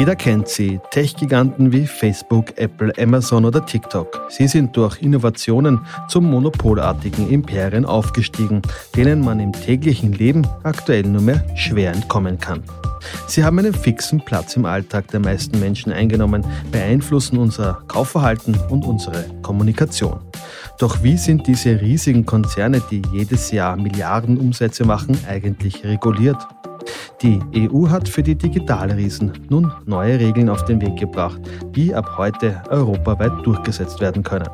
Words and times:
Jeder 0.00 0.16
kennt 0.16 0.48
sie, 0.48 0.80
Tech-Giganten 0.92 1.72
wie 1.72 1.86
Facebook, 1.86 2.56
Apple, 2.56 2.90
Amazon 2.98 3.44
oder 3.44 3.66
TikTok. 3.66 4.28
Sie 4.30 4.48
sind 4.48 4.74
durch 4.74 5.02
Innovationen 5.02 5.78
zum 6.08 6.30
monopolartigen 6.30 7.28
Imperien 7.28 7.84
aufgestiegen, 7.84 8.62
denen 8.96 9.20
man 9.20 9.40
im 9.40 9.52
täglichen 9.52 10.14
Leben 10.14 10.46
aktuell 10.62 11.02
nur 11.02 11.20
mehr 11.20 11.44
schwer 11.54 11.92
entkommen 11.92 12.38
kann. 12.38 12.62
Sie 13.26 13.44
haben 13.44 13.58
einen 13.58 13.74
fixen 13.74 14.24
Platz 14.24 14.56
im 14.56 14.64
Alltag 14.64 15.08
der 15.08 15.20
meisten 15.20 15.60
Menschen 15.60 15.92
eingenommen, 15.92 16.46
beeinflussen 16.72 17.36
unser 17.36 17.82
Kaufverhalten 17.86 18.56
und 18.70 18.86
unsere 18.86 19.26
Kommunikation. 19.42 20.18
Doch 20.78 21.02
wie 21.02 21.18
sind 21.18 21.46
diese 21.46 21.78
riesigen 21.78 22.24
Konzerne, 22.24 22.80
die 22.90 23.02
jedes 23.12 23.50
Jahr 23.50 23.76
Milliarden 23.76 24.38
Umsätze 24.38 24.86
machen, 24.86 25.18
eigentlich 25.28 25.84
reguliert? 25.84 26.38
Die 27.22 27.40
EU 27.54 27.88
hat 27.88 28.08
für 28.08 28.22
die 28.22 28.34
Digitalriesen 28.34 29.32
nun 29.48 29.72
neue 29.86 30.18
Regeln 30.18 30.48
auf 30.48 30.64
den 30.64 30.80
Weg 30.80 30.96
gebracht, 30.96 31.40
die 31.74 31.94
ab 31.94 32.16
heute 32.16 32.62
europaweit 32.70 33.32
durchgesetzt 33.44 34.00
werden 34.00 34.22
können. 34.22 34.48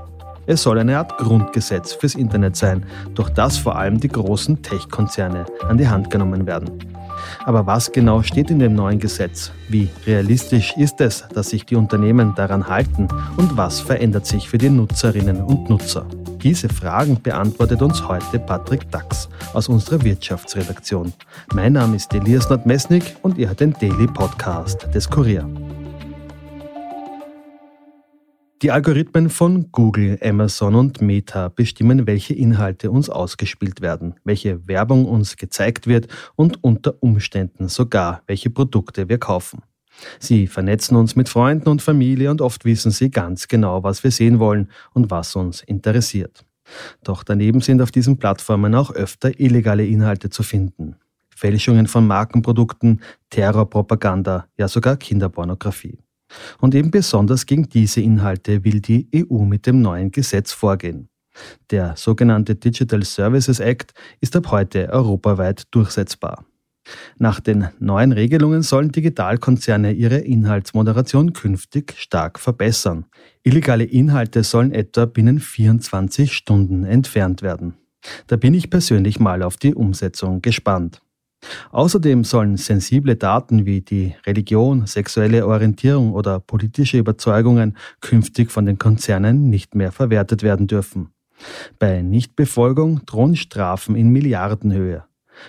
Es 0.47 0.63
soll 0.63 0.79
eine 0.79 0.99
Art 0.99 1.19
Grundgesetz 1.19 1.93
fürs 1.93 2.15
Internet 2.15 2.55
sein, 2.57 2.87
durch 3.15 3.31
das 3.31 3.57
vor 3.57 3.77
allem 3.77 3.99
die 3.99 4.09
großen 4.09 4.63
Tech-Konzerne 4.63 5.45
an 5.69 5.77
die 5.77 5.89
Hand 5.89 6.11
genommen 6.11 6.47
werden. 6.47 6.71
Aber 7.45 7.67
was 7.67 7.91
genau 7.91 8.23
steht 8.23 8.51
in 8.51 8.61
dem 8.61 8.75
neuen 8.75 9.01
Gesetz? 9.01 9.51
Wie 9.69 9.89
realistisch 10.07 10.75
ist 10.77 11.01
es, 11.01 11.25
dass 11.35 11.51
sich 11.51 11.67
die 11.67 11.77
Unternehmen 11.77 12.35
daran 12.37 12.69
halten? 12.69 13.09
Und 13.37 13.57
was 13.57 13.81
verändert 13.81 14.27
sich 14.27 14.49
für 14.49 14.59
die 14.59 14.71
Nutzerinnen 14.71 15.43
und 15.43 15.69
Nutzer? 15.69 16.07
Diese 16.43 16.69
Fragen 16.69 17.21
beantwortet 17.23 17.83
uns 17.83 18.07
heute 18.07 18.39
Patrick 18.39 18.91
Dax 18.91 19.29
aus 19.55 19.69
unserer 19.69 20.03
Wirtschaftsredaktion. 20.05 21.13
Mein 21.55 21.73
Name 21.73 21.97
ist 21.97 22.15
Elias 22.15 22.49
Nordmesnik 22.51 23.17
und 23.23 23.39
ihr 23.39 23.49
hört 23.49 23.61
den 23.61 23.73
Daily 23.73 24.07
Podcast 24.07 24.87
des 24.95 25.09
Kurier. 25.09 25.49
Die 28.63 28.71
Algorithmen 28.71 29.29
von 29.29 29.71
Google, 29.71 30.19
Amazon 30.23 30.75
und 30.77 31.01
Meta 31.03 31.49
bestimmen, 31.49 32.07
welche 32.07 32.35
Inhalte 32.35 32.91
uns 32.91 33.11
ausgespielt 33.11 33.81
werden, 33.81 34.15
welche 34.25 34.67
Werbung 34.67 35.05
uns 35.05 35.37
gezeigt 35.37 35.87
wird 35.87 36.09
und 36.37 36.63
unter 36.65 37.03
Umständen 37.03 37.69
sogar, 37.69 38.23
welche 38.27 38.51
Produkte 38.51 39.09
wir 39.09 39.19
kaufen. 39.19 39.63
Sie 40.19 40.47
vernetzen 40.47 40.97
uns 40.97 41.17
mit 41.17 41.29
Freunden 41.29 41.69
und 41.69 41.83
Familie 41.83 42.31
und 42.31 42.41
oft 42.41 42.65
wissen 42.65 42.91
sie 42.91 43.11
ganz 43.11 43.49
genau, 43.49 43.83
was 43.83 44.05
wir 44.05 44.11
sehen 44.11 44.39
wollen 44.39 44.71
und 44.93 45.11
was 45.11 45.37
uns 45.37 45.63
interessiert. 45.63 46.45
Doch 47.05 47.23
daneben 47.23 47.61
sind 47.61 47.81
auf 47.81 47.91
diesen 47.91 48.19
Plattformen 48.19 48.75
auch 48.75 48.91
öfter 48.91 49.39
illegale 49.39 49.87
Inhalte 49.87 50.31
zu 50.31 50.43
finden. 50.43 50.97
Fälschungen 51.35 51.87
von 51.87 52.07
Markenprodukten, 52.07 53.03
Terrorpropaganda, 53.31 54.47
ja 54.57 54.69
sogar 54.69 54.97
Kinderpornografie. 54.97 55.99
Und 56.61 56.75
eben 56.75 56.91
besonders 56.91 57.47
gegen 57.47 57.69
diese 57.69 58.01
Inhalte 58.01 58.65
will 58.65 58.81
die 58.81 59.09
EU 59.15 59.45
mit 59.45 59.67
dem 59.67 59.83
neuen 59.83 60.11
Gesetz 60.11 60.53
vorgehen. 60.53 61.09
Der 61.71 61.95
sogenannte 61.97 62.55
Digital 62.55 63.03
Services 63.05 63.61
Act 63.61 63.93
ist 64.21 64.35
ab 64.35 64.51
heute 64.51 64.89
europaweit 64.89 65.65
durchsetzbar. 65.71 66.45
Nach 67.19 67.41
den 67.41 67.69
neuen 67.79 68.13
Regelungen 68.13 68.63
sollen 68.63 68.93
Digitalkonzerne 68.93 69.93
ihre 69.93 70.19
Inhaltsmoderation 70.19 71.33
künftig 71.33 71.95
stark 71.97 72.39
verbessern. 72.39 73.07
Illegale 73.43 73.85
Inhalte 73.85 74.43
sollen 74.43 74.73
etwa 74.73 75.07
binnen 75.07 75.41
24 75.41 76.33
Stunden 76.33 76.85
entfernt 76.85 77.43
werden. 77.43 77.75
Da 78.27 78.37
bin 78.37 78.55
ich 78.55 78.71
persönlich 78.71 79.19
mal 79.19 79.43
auf 79.43 79.57
die 79.57 79.75
Umsetzung 79.75 80.43
gespannt. 80.43 81.01
Außerdem 81.71 82.25
sollen 82.25 82.57
sensible 82.57 83.17
Daten 83.17 83.67
wie 83.67 83.81
die 83.81 84.15
Religion, 84.27 84.87
sexuelle 84.87 85.47
Orientierung 85.47 86.13
oder 86.13 86.41
politische 86.41 86.99
Überzeugungen 86.99 87.77
künftig 88.01 88.51
von 88.51 88.67
den 88.67 88.79
Konzernen 88.79 89.51
nicht 89.51 89.75
mehr 89.75 89.93
verwertet 89.93 90.43
werden 90.43 90.67
dürfen. 90.67 91.11
Bei 91.79 92.03
Nichtbefolgung 92.03 93.05
drohen 93.05 93.37
Strafen 93.37 93.95
in 93.95 94.09
Milliardenhöhe. 94.09 95.05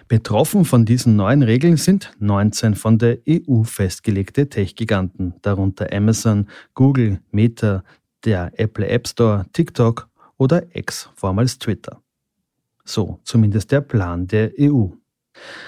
Betroffen 0.07 0.65
von 0.65 0.85
diesen 0.85 1.15
neuen 1.15 1.43
Regeln 1.43 1.77
sind 1.77 2.11
19 2.19 2.75
von 2.75 2.97
der 2.97 3.19
EU 3.29 3.63
festgelegte 3.63 4.49
Tech-Giganten, 4.49 5.35
darunter 5.41 5.91
Amazon, 5.91 6.47
Google, 6.73 7.19
Meta, 7.31 7.83
der 8.25 8.51
Apple 8.59 8.87
App 8.87 9.07
Store, 9.07 9.45
TikTok 9.53 10.09
oder 10.37 10.63
X, 10.75 11.09
vormals 11.15 11.59
Twitter. 11.59 12.01
So 12.83 13.19
zumindest 13.23 13.71
der 13.71 13.81
Plan 13.81 14.27
der 14.27 14.51
EU. 14.59 14.87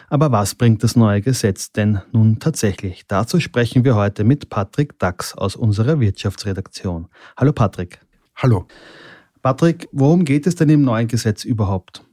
Aber 0.10 0.32
was 0.32 0.56
bringt 0.56 0.84
das 0.84 0.96
neue 0.96 1.22
Gesetz 1.22 1.72
denn 1.72 2.02
nun 2.12 2.40
tatsächlich? 2.40 3.06
Dazu 3.08 3.40
sprechen 3.40 3.84
wir 3.84 3.96
heute 3.96 4.24
mit 4.24 4.50
Patrick 4.50 4.98
Dax 5.00 5.36
aus 5.36 5.56
unserer 5.56 6.00
Wirtschaftsredaktion. 6.00 7.08
Hallo 7.38 7.54
Patrick. 7.54 8.00
Hallo. 8.36 8.68
Patrick, 9.42 9.88
worum 9.92 10.26
geht 10.26 10.48
es 10.48 10.56
denn 10.56 10.70
im 10.70 10.82
neuen 10.82 11.08
Gesetz 11.08 11.46
überhaupt? 11.46 12.04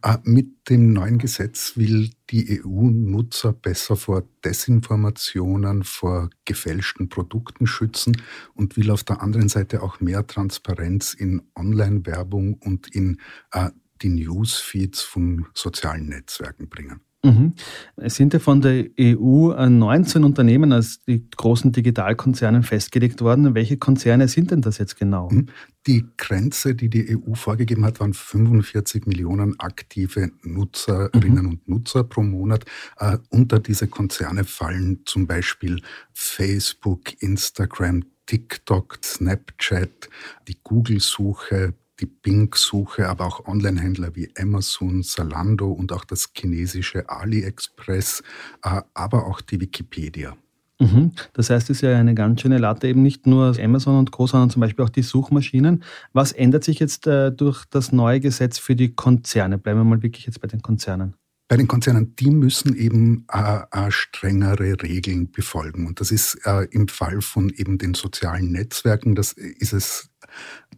Ah, 0.00 0.18
mit 0.24 0.68
dem 0.70 0.92
neuen 0.92 1.18
Gesetz 1.18 1.76
will 1.76 2.10
die 2.30 2.62
EU 2.64 2.90
Nutzer 2.90 3.52
besser 3.52 3.96
vor 3.96 4.24
Desinformationen, 4.44 5.84
vor 5.84 6.30
gefälschten 6.44 7.08
Produkten 7.08 7.66
schützen 7.66 8.16
und 8.54 8.76
will 8.76 8.90
auf 8.90 9.04
der 9.04 9.20
anderen 9.22 9.48
Seite 9.48 9.82
auch 9.82 10.00
mehr 10.00 10.26
Transparenz 10.26 11.14
in 11.14 11.42
Online-Werbung 11.54 12.54
und 12.54 12.88
in 12.94 13.20
äh, 13.52 13.70
die 14.00 14.08
Newsfeeds 14.08 15.02
von 15.02 15.46
sozialen 15.54 16.08
Netzwerken 16.08 16.68
bringen. 16.68 17.00
Mhm. 17.24 17.54
Es 17.96 18.16
sind 18.16 18.32
ja 18.32 18.40
von 18.40 18.60
der 18.60 18.86
EU 18.98 19.52
19 19.52 20.24
Unternehmen 20.24 20.72
als 20.72 21.04
die 21.04 21.24
großen 21.30 21.70
Digitalkonzerne 21.70 22.64
festgelegt 22.64 23.20
worden. 23.20 23.54
Welche 23.54 23.76
Konzerne 23.76 24.26
sind 24.26 24.50
denn 24.50 24.60
das 24.60 24.78
jetzt 24.78 24.98
genau? 24.98 25.30
Mhm. 25.30 25.46
Die 25.86 26.04
Grenze, 26.16 26.74
die 26.74 26.88
die 26.88 27.16
EU 27.16 27.34
vorgegeben 27.34 27.84
hat, 27.84 28.00
waren 28.00 28.12
45 28.12 29.06
Millionen 29.06 29.58
aktive 29.60 30.32
Nutzerinnen 30.42 31.44
mhm. 31.44 31.50
und 31.50 31.68
Nutzer 31.68 32.04
pro 32.04 32.22
Monat. 32.22 32.64
Uh, 33.00 33.18
unter 33.30 33.60
diese 33.60 33.86
Konzerne 33.86 34.44
fallen 34.44 35.00
zum 35.04 35.26
Beispiel 35.26 35.80
Facebook, 36.12 37.22
Instagram, 37.22 38.04
TikTok, 38.26 38.98
Snapchat, 39.02 40.08
die 40.48 40.56
Google-Suche, 40.62 41.74
die 42.00 42.06
Bing-Suche, 42.06 43.08
aber 43.08 43.26
auch 43.26 43.46
Online-Händler 43.46 44.14
wie 44.16 44.30
Amazon, 44.38 45.02
Zalando 45.02 45.70
und 45.70 45.92
auch 45.92 46.04
das 46.04 46.30
chinesische 46.34 47.08
AliExpress, 47.08 48.22
äh, 48.62 48.82
aber 48.94 49.26
auch 49.26 49.40
die 49.40 49.60
Wikipedia. 49.60 50.36
Mhm. 50.82 51.12
Das 51.32 51.50
heißt, 51.50 51.70
es 51.70 51.78
ist 51.78 51.82
ja 51.82 51.96
eine 51.96 52.14
ganz 52.14 52.40
schöne 52.40 52.58
Latte, 52.58 52.88
eben 52.88 53.02
nicht 53.02 53.26
nur 53.26 53.56
Amazon 53.60 53.98
und 53.98 54.10
Co., 54.10 54.26
sondern 54.26 54.50
zum 54.50 54.60
Beispiel 54.60 54.84
auch 54.84 54.90
die 54.90 55.02
Suchmaschinen. 55.02 55.84
Was 56.12 56.32
ändert 56.32 56.64
sich 56.64 56.80
jetzt 56.80 57.06
äh, 57.06 57.30
durch 57.30 57.64
das 57.66 57.92
neue 57.92 58.20
Gesetz 58.20 58.58
für 58.58 58.74
die 58.74 58.94
Konzerne? 58.94 59.58
Bleiben 59.58 59.80
wir 59.80 59.84
mal 59.84 60.02
wirklich 60.02 60.26
jetzt 60.26 60.40
bei 60.40 60.48
den 60.48 60.62
Konzernen. 60.62 61.14
Bei 61.48 61.56
den 61.56 61.68
Konzernen, 61.68 62.16
die 62.16 62.30
müssen 62.30 62.74
eben 62.74 63.26
äh, 63.30 63.60
äh, 63.70 63.90
strengere 63.90 64.82
Regeln 64.82 65.30
befolgen. 65.30 65.86
Und 65.86 66.00
das 66.00 66.10
ist 66.10 66.38
äh, 66.46 66.66
im 66.70 66.88
Fall 66.88 67.20
von 67.20 67.50
eben 67.50 67.78
den 67.78 67.94
sozialen 67.94 68.50
Netzwerken, 68.50 69.14
das 69.14 69.32
ist 69.34 69.72
es 69.72 70.08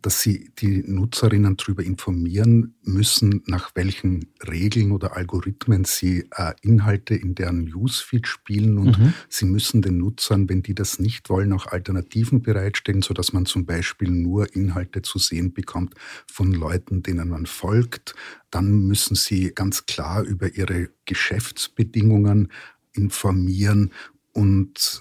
dass 0.02 0.20
sie 0.20 0.50
die 0.58 0.82
Nutzerinnen 0.86 1.56
darüber 1.56 1.82
informieren 1.82 2.74
müssen, 2.82 3.42
nach 3.46 3.70
welchen 3.74 4.26
Regeln 4.46 4.92
oder 4.92 5.16
Algorithmen 5.16 5.84
sie 5.84 6.28
äh, 6.36 6.52
Inhalte 6.60 7.14
in 7.14 7.34
deren 7.34 7.64
Newsfeed 7.64 8.26
spielen 8.26 8.76
und 8.76 8.98
mhm. 8.98 9.14
sie 9.30 9.46
müssen 9.46 9.80
den 9.80 9.96
Nutzern, 9.96 10.48
wenn 10.48 10.62
die 10.62 10.74
das 10.74 10.98
nicht 10.98 11.30
wollen, 11.30 11.54
auch 11.54 11.68
Alternativen 11.68 12.42
bereitstellen, 12.42 13.00
sodass 13.00 13.32
man 13.32 13.46
zum 13.46 13.64
Beispiel 13.64 14.10
nur 14.10 14.54
Inhalte 14.54 15.00
zu 15.00 15.18
sehen 15.18 15.54
bekommt 15.54 15.94
von 16.30 16.52
Leuten, 16.52 17.02
denen 17.02 17.28
man 17.28 17.46
folgt. 17.46 18.14
Dann 18.50 18.86
müssen 18.86 19.14
sie 19.14 19.52
ganz 19.54 19.86
klar 19.86 20.22
über 20.22 20.54
ihre 20.54 20.90
Geschäftsbedingungen 21.06 22.52
informieren 22.92 23.90
und 24.32 25.00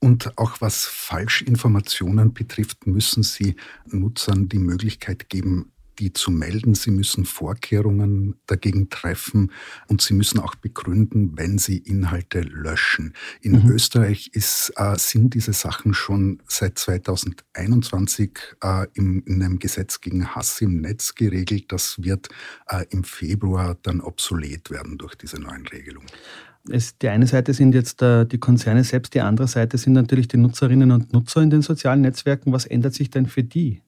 und 0.00 0.38
auch 0.38 0.60
was 0.60 0.86
Falschinformationen 0.86 2.32
betrifft, 2.32 2.86
müssen 2.86 3.22
Sie 3.22 3.56
Nutzern 3.86 4.48
die 4.48 4.58
Möglichkeit 4.58 5.28
geben, 5.28 5.72
die 6.00 6.12
zu 6.14 6.30
melden. 6.30 6.74
Sie 6.74 6.90
müssen 6.90 7.26
Vorkehrungen 7.26 8.40
dagegen 8.46 8.88
treffen 8.88 9.52
und 9.88 10.00
Sie 10.00 10.14
müssen 10.14 10.40
auch 10.40 10.54
begründen, 10.54 11.36
wenn 11.36 11.58
Sie 11.58 11.76
Inhalte 11.76 12.40
löschen. 12.40 13.14
In 13.42 13.62
mhm. 13.62 13.70
Österreich 13.70 14.30
ist, 14.32 14.72
äh, 14.76 14.96
sind 14.96 15.34
diese 15.34 15.52
Sachen 15.52 15.92
schon 15.92 16.42
seit 16.48 16.78
2021 16.78 18.38
äh, 18.62 18.86
im, 18.94 19.22
in 19.26 19.42
einem 19.42 19.58
Gesetz 19.58 20.00
gegen 20.00 20.34
Hass 20.34 20.60
im 20.62 20.80
Netz 20.80 21.14
geregelt. 21.14 21.66
Das 21.68 22.02
wird 22.02 22.30
äh, 22.68 22.86
im 22.88 23.04
Februar 23.04 23.76
dann 23.82 24.00
obsolet 24.00 24.70
werden 24.70 24.96
durch 24.96 25.14
diese 25.14 25.38
neuen 25.38 25.66
Regelungen. 25.66 26.08
Es, 26.68 26.98
die 26.98 27.08
eine 27.08 27.26
Seite 27.26 27.54
sind 27.54 27.74
jetzt 27.74 28.02
äh, 28.02 28.26
die 28.26 28.38
Konzerne 28.38 28.84
selbst, 28.84 29.14
die 29.14 29.20
andere 29.20 29.48
Seite 29.48 29.78
sind 29.78 29.94
natürlich 29.94 30.28
die 30.28 30.36
Nutzerinnen 30.36 30.90
und 30.90 31.12
Nutzer 31.12 31.40
in 31.40 31.50
den 31.50 31.62
sozialen 31.62 32.02
Netzwerken. 32.02 32.52
Was 32.52 32.66
ändert 32.66 32.94
sich 32.94 33.10
denn 33.10 33.26
für 33.26 33.42
die? 33.42 33.82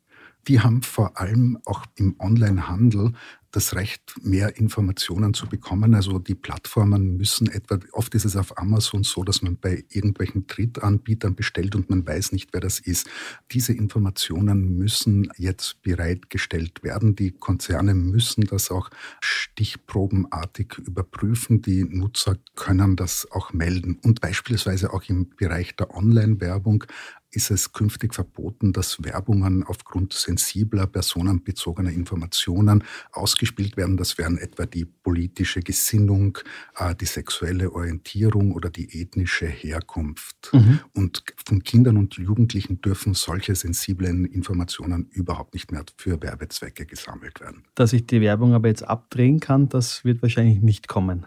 Die 0.49 0.61
haben 0.61 0.83
vor 0.83 1.21
allem 1.21 1.59
auch 1.65 1.85
im 1.97 2.17
Onlinehandel 2.19 3.13
das 3.53 3.75
Recht, 3.75 4.15
mehr 4.23 4.57
Informationen 4.57 5.35
zu 5.35 5.47
bekommen. 5.47 5.95
Also 5.95 6.19
die 6.19 6.35
Plattformen 6.35 7.19
müssen 7.19 7.49
etwa, 7.49 7.79
oft 7.93 8.15
ist 8.15 8.25
es 8.25 8.35
auf 8.35 8.59
Amazon 8.59 9.05
so, 9.05 9.23
dass 9.25 9.43
man 9.43 9.59
bei 9.59 9.85
irgendwelchen 9.91 10.47
Drittanbietern 10.47 11.35
bestellt 11.35 11.77
und 11.77 11.91
man 11.91 12.07
weiß 12.07 12.33
nicht, 12.33 12.49
wer 12.53 12.63
das 12.63 12.81
ist. 12.81 13.09
Diese 13.51 13.75
Informationen 13.75 14.79
müssen 14.79 15.31
jetzt 15.37 15.83
bereitgestellt 15.83 16.83
werden. 16.83 17.15
Die 17.15 17.33
Konzerne 17.33 17.95
müssen 17.95 18.45
das 18.45 18.71
auch 18.71 18.89
stichprobenartig 19.21 20.79
überprüfen. 20.79 21.61
Die 21.61 21.85
Nutzer 21.85 22.39
können 22.57 22.97
das 22.97 23.31
auch 23.31 23.53
melden. 23.53 23.99
Und 24.03 24.23
beispielsweise 24.23 24.95
auch 24.95 25.03
im 25.09 25.29
Bereich 25.37 25.77
der 25.77 25.95
Online-Werbung 25.95 26.85
ist 27.33 27.51
es 27.51 27.73
künftig 27.73 28.15
verboten, 28.15 28.73
dass 28.73 29.03
Werbungen 29.03 29.65
aufgrund 29.65 30.13
sensibler, 30.13 30.87
personenbezogener 30.87 31.91
Informationen 31.91 32.85
ausgespielt 33.11 33.77
werden. 33.77 33.97
Das 33.97 34.19
wären 34.19 34.39
etwa 34.39 34.67
die 34.67 34.85
politische 34.85 35.61
Gesinnung, 35.61 36.39
äh, 36.77 36.95
die 36.95 37.07
sexuelle 37.07 37.73
Orientierung 37.73 38.53
oder 38.53 38.71
die 38.71 39.01
ethnische 39.01 39.47
Herkunft. 39.47 40.51
Mhm. 40.53 40.81
Und 40.95 41.25
von 41.45 41.63
Kindern 41.63 41.97
und 41.97 42.15
Jugendlichen 42.15 42.81
dürfen 42.81 43.15
solche 43.15 43.55
sensiblen 43.55 44.27
Informationen 44.27 45.09
überhaupt 45.11 45.55
nicht 45.55 45.73
mehr 45.73 45.85
für 45.97 46.23
Werbezwecke 46.23 46.87
gesammelt 46.87 47.41
werden. 47.41 47.65
Dass 47.75 47.93
ich 47.93 48.07
die 48.07 48.21
Werbung 48.21 48.53
aber 48.53 48.69
jetzt 48.69 48.83
abdrehen 48.83 49.41
kann, 49.41 49.69
das 49.69 50.05
wird 50.05 50.23
wahrscheinlich 50.23 50.61
nicht 50.61 50.87
kommen. 50.89 51.27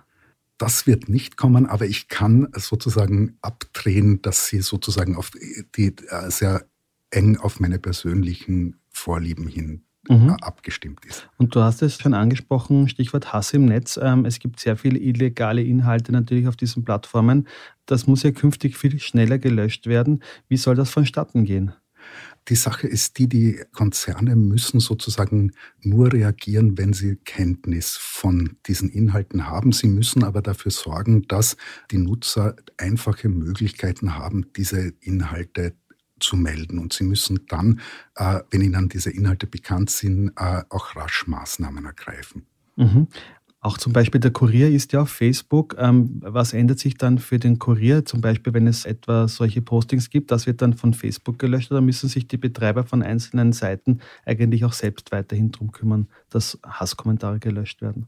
Das 0.57 0.87
wird 0.87 1.09
nicht 1.09 1.37
kommen, 1.37 1.65
aber 1.65 1.85
ich 1.85 2.07
kann 2.07 2.47
sozusagen 2.55 3.37
abdrehen, 3.41 4.21
dass 4.21 4.47
sie 4.47 4.61
sozusagen 4.61 5.15
auf 5.15 5.31
die, 5.75 5.95
äh, 6.07 6.31
sehr 6.31 6.65
eng 7.11 7.37
auf 7.37 7.59
meine 7.59 7.79
persönlichen 7.79 8.79
Vorlieben 8.89 9.47
hin 9.47 9.85
mhm. 10.09 10.29
Äh, 10.29 10.35
abgestimmt 10.41 11.05
ist. 11.05 11.29
Und 11.37 11.55
du 11.55 11.61
hast 11.61 11.81
es 11.81 11.97
schon 11.97 12.13
angesprochen, 12.13 12.87
Stichwort 12.87 13.33
Hass 13.33 13.53
im 13.53 13.65
Netz. 13.65 13.99
Ähm, 14.01 14.25
es 14.25 14.39
gibt 14.39 14.59
sehr 14.59 14.77
viele 14.77 14.99
illegale 14.99 15.61
Inhalte 15.61 16.11
natürlich 16.11 16.47
auf 16.47 16.55
diesen 16.55 16.83
Plattformen. 16.83 17.47
Das 17.85 18.07
muss 18.07 18.23
ja 18.23 18.31
künftig 18.31 18.77
viel 18.77 18.99
schneller 18.99 19.37
gelöscht 19.37 19.87
werden. 19.87 20.23
Wie 20.47 20.57
soll 20.57 20.75
das 20.75 20.89
vonstatten 20.89 21.43
gehen? 21.43 21.73
Die 22.47 22.55
Sache 22.55 22.87
ist 22.87 23.17
die, 23.17 23.27
die 23.27 23.59
Konzerne 23.71 24.35
müssen 24.35 24.79
sozusagen 24.79 25.51
nur 25.81 26.13
reagieren, 26.13 26.77
wenn 26.77 26.93
sie 26.93 27.15
Kenntnis 27.17 27.97
von 27.97 28.57
diesen 28.67 28.89
Inhalten 28.89 29.47
haben. 29.47 29.71
Sie 29.71 29.87
müssen 29.87 30.23
aber 30.23 30.41
dafür 30.41 30.71
sorgen, 30.71 31.27
dass 31.27 31.57
die 31.89 31.97
Nutzer 31.97 32.55
einfache 32.77 33.29
Möglichkeiten 33.29 34.15
haben, 34.15 34.53
diese 34.55 34.93
Inhalte 35.01 35.73
zu 36.19 36.35
melden. 36.35 36.79
Und 36.79 36.93
sie 36.93 37.03
müssen 37.03 37.45
dann, 37.47 37.81
äh, 38.15 38.41
wenn 38.51 38.61
ihnen 38.61 38.89
diese 38.89 39.09
Inhalte 39.09 39.47
bekannt 39.47 39.89
sind, 39.89 40.31
äh, 40.37 40.63
auch 40.69 40.95
rasch 40.95 41.27
Maßnahmen 41.27 41.85
ergreifen. 41.85 42.45
Mhm. 42.75 43.07
Auch 43.65 43.79
zum 43.79 43.93
Beispiel 43.93 44.21
der 44.21 44.29
Kurier 44.29 44.69
ist 44.69 44.93
ja 44.93 45.01
auf 45.01 45.09
Facebook. 45.09 45.75
Ähm, 45.79 46.19
was 46.21 46.53
ändert 46.53 46.77
sich 46.77 46.97
dann 46.99 47.17
für 47.17 47.39
den 47.39 47.57
Kurier? 47.57 48.05
Zum 48.05 48.21
Beispiel, 48.21 48.53
wenn 48.53 48.67
es 48.67 48.85
etwa 48.85 49.27
solche 49.27 49.63
Postings 49.63 50.11
gibt, 50.11 50.29
das 50.29 50.45
wird 50.45 50.61
dann 50.61 50.75
von 50.75 50.93
Facebook 50.93 51.39
gelöscht 51.39 51.71
oder 51.71 51.81
müssen 51.81 52.07
sich 52.07 52.27
die 52.27 52.37
Betreiber 52.37 52.83
von 52.83 53.01
einzelnen 53.01 53.53
Seiten 53.53 54.01
eigentlich 54.23 54.65
auch 54.65 54.73
selbst 54.73 55.11
weiterhin 55.11 55.51
darum 55.51 55.71
kümmern, 55.71 56.07
dass 56.29 56.59
Hasskommentare 56.63 57.39
gelöscht 57.39 57.81
werden? 57.81 58.05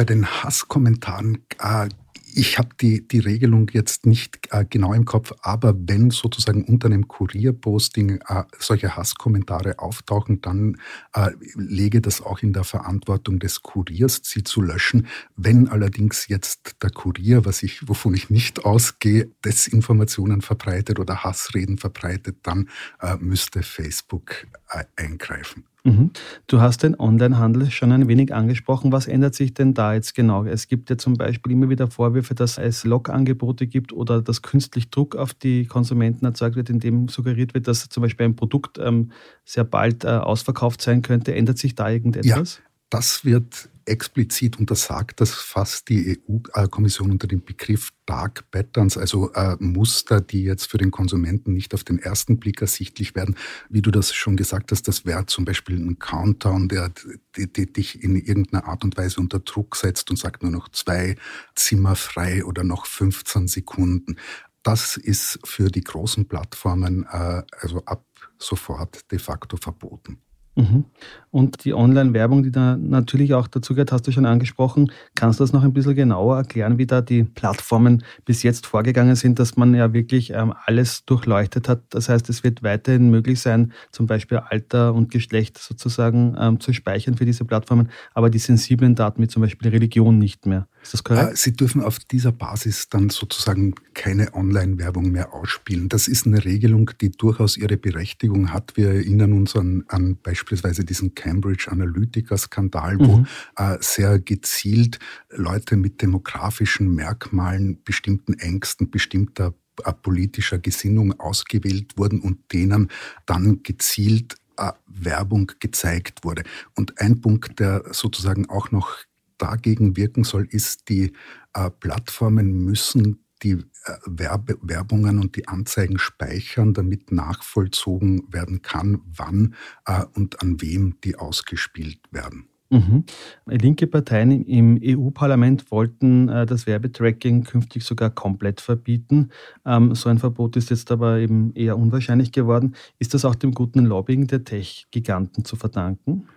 Bei 0.00 0.04
den 0.04 0.24
Hasskommentaren 0.26 1.44
äh, 1.58 1.90
ich 2.32 2.56
habe 2.56 2.70
die, 2.80 3.06
die 3.06 3.18
Regelung 3.18 3.68
jetzt 3.74 4.06
nicht 4.06 4.38
äh, 4.50 4.64
genau 4.64 4.94
im 4.94 5.04
Kopf, 5.04 5.34
aber 5.42 5.74
wenn 5.76 6.10
sozusagen 6.10 6.64
unter 6.64 6.86
einem 6.86 7.06
Kurierposting 7.06 8.22
äh, 8.26 8.44
solche 8.58 8.96
Hasskommentare 8.96 9.78
auftauchen, 9.78 10.40
dann 10.40 10.78
äh, 11.12 11.32
lege 11.54 12.00
das 12.00 12.22
auch 12.22 12.38
in 12.38 12.54
der 12.54 12.64
Verantwortung 12.64 13.40
des 13.40 13.62
Kuriers, 13.62 14.22
sie 14.24 14.42
zu 14.42 14.62
löschen. 14.62 15.06
Wenn 15.36 15.68
allerdings 15.68 16.28
jetzt 16.28 16.82
der 16.82 16.90
Kurier, 16.90 17.44
was 17.44 17.62
ich, 17.62 17.86
wovon 17.86 18.14
ich 18.14 18.30
nicht 18.30 18.64
ausgehe, 18.64 19.28
Desinformationen 19.44 20.40
verbreitet 20.40 20.98
oder 20.98 21.24
Hassreden 21.24 21.76
verbreitet, 21.76 22.38
dann 22.44 22.70
äh, 23.02 23.16
müsste 23.16 23.62
Facebook 23.62 24.46
äh, 24.70 24.84
eingreifen. 24.96 25.64
Mhm. 25.84 26.10
Du 26.46 26.60
hast 26.60 26.82
den 26.82 26.98
Onlinehandel 26.98 27.70
schon 27.70 27.92
ein 27.92 28.08
wenig 28.08 28.34
angesprochen. 28.34 28.92
Was 28.92 29.06
ändert 29.06 29.34
sich 29.34 29.54
denn 29.54 29.74
da 29.74 29.94
jetzt 29.94 30.14
genau? 30.14 30.44
Es 30.44 30.68
gibt 30.68 30.90
ja 30.90 30.98
zum 30.98 31.14
Beispiel 31.14 31.52
immer 31.52 31.68
wieder 31.68 31.88
Vorwürfe, 31.90 32.34
dass 32.34 32.58
es 32.58 32.84
Log-Angebote 32.84 33.66
gibt 33.66 33.92
oder 33.92 34.20
dass 34.20 34.42
künstlich 34.42 34.90
Druck 34.90 35.16
auf 35.16 35.32
die 35.34 35.66
Konsumenten 35.66 36.24
erzeugt 36.24 36.56
wird, 36.56 36.70
indem 36.70 37.08
suggeriert 37.08 37.54
wird, 37.54 37.66
dass 37.66 37.88
zum 37.88 38.02
Beispiel 38.02 38.26
ein 38.26 38.36
Produkt 38.36 38.78
ähm, 38.78 39.12
sehr 39.44 39.64
bald 39.64 40.04
äh, 40.04 40.08
ausverkauft 40.08 40.82
sein 40.82 41.02
könnte. 41.02 41.34
Ändert 41.34 41.58
sich 41.58 41.74
da 41.74 41.88
irgendetwas? 41.88 42.56
Ja, 42.56 42.64
das 42.90 43.24
wird 43.24 43.70
explizit 43.90 44.58
untersagt, 44.58 45.20
das 45.20 45.32
fasst 45.32 45.88
die 45.88 46.20
EU-Kommission 46.28 47.10
unter 47.10 47.26
dem 47.26 47.44
Begriff 47.44 47.90
Dark 48.06 48.50
Patterns, 48.50 48.96
also 48.96 49.32
äh, 49.34 49.56
Muster, 49.58 50.20
die 50.20 50.42
jetzt 50.44 50.70
für 50.70 50.78
den 50.78 50.90
Konsumenten 50.90 51.52
nicht 51.52 51.74
auf 51.74 51.84
den 51.84 51.98
ersten 51.98 52.38
Blick 52.38 52.60
ersichtlich 52.60 53.14
werden. 53.14 53.36
Wie 53.68 53.82
du 53.82 53.90
das 53.90 54.14
schon 54.14 54.36
gesagt 54.36 54.72
hast, 54.72 54.88
das 54.88 55.04
wäre 55.04 55.26
zum 55.26 55.44
Beispiel 55.44 55.76
ein 55.76 55.98
Countdown, 55.98 56.68
der 56.68 56.92
die, 57.36 57.52
die 57.52 57.72
dich 57.72 58.02
in 58.02 58.16
irgendeiner 58.16 58.66
Art 58.66 58.84
und 58.84 58.96
Weise 58.96 59.20
unter 59.20 59.40
Druck 59.40 59.76
setzt 59.76 60.10
und 60.10 60.16
sagt 60.16 60.42
nur 60.42 60.52
noch 60.52 60.68
zwei 60.70 61.16
Zimmer 61.54 61.94
frei 61.96 62.44
oder 62.44 62.64
noch 62.64 62.86
15 62.86 63.48
Sekunden. 63.48 64.16
Das 64.62 64.96
ist 64.96 65.38
für 65.44 65.70
die 65.70 65.82
großen 65.82 66.26
Plattformen 66.28 67.04
äh, 67.10 67.42
also 67.60 67.84
ab 67.84 68.04
sofort 68.38 69.10
de 69.10 69.18
facto 69.18 69.56
verboten. 69.56 70.18
Mhm. 70.56 70.84
Und 71.30 71.64
die 71.64 71.74
Online-Werbung, 71.74 72.42
die 72.42 72.50
da 72.50 72.76
natürlich 72.76 73.34
auch 73.34 73.46
dazu 73.46 73.74
gehört, 73.74 73.92
hast 73.92 74.06
du 74.06 74.12
schon 74.12 74.26
angesprochen. 74.26 74.90
Kannst 75.14 75.38
du 75.38 75.44
das 75.44 75.52
noch 75.52 75.62
ein 75.62 75.72
bisschen 75.72 75.94
genauer 75.94 76.38
erklären, 76.38 76.76
wie 76.76 76.86
da 76.86 77.00
die 77.00 77.22
Plattformen 77.22 78.02
bis 78.24 78.42
jetzt 78.42 78.66
vorgegangen 78.66 79.14
sind, 79.14 79.38
dass 79.38 79.56
man 79.56 79.74
ja 79.74 79.92
wirklich 79.92 80.30
ähm, 80.30 80.52
alles 80.66 81.04
durchleuchtet 81.04 81.68
hat? 81.68 81.82
Das 81.90 82.08
heißt, 82.08 82.28
es 82.30 82.42
wird 82.42 82.64
weiterhin 82.64 83.10
möglich 83.10 83.40
sein, 83.40 83.72
zum 83.92 84.06
Beispiel 84.06 84.38
Alter 84.38 84.92
und 84.92 85.10
Geschlecht 85.10 85.56
sozusagen 85.58 86.36
ähm, 86.38 86.58
zu 86.58 86.72
speichern 86.72 87.16
für 87.16 87.24
diese 87.24 87.44
Plattformen, 87.44 87.88
aber 88.12 88.28
die 88.28 88.38
sensiblen 88.38 88.96
Daten 88.96 89.22
wie 89.22 89.28
zum 89.28 89.42
Beispiel 89.42 89.70
Religion 89.70 90.18
nicht 90.18 90.46
mehr. 90.46 90.66
Ist 90.82 90.94
das 90.94 91.04
korrekt? 91.04 91.32
Äh, 91.32 91.36
Sie 91.36 91.52
dürfen 91.52 91.82
auf 91.82 91.98
dieser 91.98 92.32
Basis 92.32 92.88
dann 92.88 93.10
sozusagen 93.10 93.74
keine 93.94 94.34
Online-Werbung 94.34 95.10
mehr 95.10 95.34
ausspielen. 95.34 95.88
Das 95.88 96.08
ist 96.08 96.26
eine 96.26 96.44
Regelung, 96.44 96.90
die 97.00 97.10
durchaus 97.10 97.56
ihre 97.56 97.76
Berechtigung 97.76 98.52
hat. 98.52 98.76
Wir 98.76 98.88
erinnern 98.88 99.32
uns 99.32 99.54
an, 99.56 99.84
an 99.88 100.16
beispielsweise 100.22 100.84
diesen 100.84 101.14
Cambridge 101.14 101.70
Analytica-Skandal, 101.70 102.98
wo 102.98 103.18
mhm. 103.18 103.26
äh, 103.56 103.76
sehr 103.80 104.18
gezielt 104.18 104.98
Leute 105.30 105.76
mit 105.76 106.00
demografischen 106.02 106.94
Merkmalen, 106.94 107.82
bestimmten 107.84 108.34
Ängsten, 108.34 108.90
bestimmter 108.90 109.54
äh, 109.84 109.92
politischer 109.92 110.58
Gesinnung 110.58 111.18
ausgewählt 111.20 111.96
wurden 111.96 112.20
und 112.20 112.52
denen 112.52 112.88
dann 113.26 113.62
gezielt 113.62 114.36
äh, 114.56 114.72
Werbung 114.86 115.52
gezeigt 115.60 116.24
wurde. 116.24 116.42
Und 116.76 117.00
ein 117.00 117.20
Punkt, 117.20 117.60
der 117.60 117.84
sozusagen 117.90 118.48
auch 118.48 118.70
noch 118.70 118.96
dagegen 119.40 119.96
wirken 119.96 120.24
soll, 120.24 120.46
ist, 120.50 120.88
die 120.88 121.12
äh, 121.54 121.70
Plattformen 121.70 122.64
müssen 122.64 123.24
die 123.42 123.52
äh, 123.52 123.96
Werbe 124.06 124.58
Werbungen 124.62 125.18
und 125.18 125.36
die 125.36 125.48
Anzeigen 125.48 125.98
speichern, 125.98 126.74
damit 126.74 127.12
nachvollzogen 127.12 128.22
werden 128.30 128.62
kann, 128.62 129.00
wann 129.06 129.54
äh, 129.86 130.04
und 130.14 130.42
an 130.42 130.60
wem 130.60 131.00
die 131.02 131.16
ausgespielt 131.16 132.00
werden. 132.10 132.50
Mhm. 132.72 133.04
Linke 133.46 133.88
Parteien 133.88 134.44
im 134.44 134.78
EU-Parlament 134.80 135.72
wollten 135.72 136.28
äh, 136.28 136.46
das 136.46 136.68
Werbetracking 136.68 137.42
künftig 137.42 137.84
sogar 137.84 138.10
komplett 138.10 138.60
verbieten. 138.60 139.30
Ähm, 139.66 139.94
so 139.96 140.08
ein 140.08 140.18
Verbot 140.18 140.56
ist 140.56 140.70
jetzt 140.70 140.92
aber 140.92 141.18
eben 141.18 141.52
eher 141.54 141.76
unwahrscheinlich 141.76 142.30
geworden. 142.30 142.76
Ist 143.00 143.12
das 143.12 143.24
auch 143.24 143.34
dem 143.34 143.52
guten 143.52 143.84
Lobbying 143.86 144.28
der 144.28 144.44
Tech-Giganten 144.44 145.44
zu 145.44 145.56
verdanken? 145.56 146.28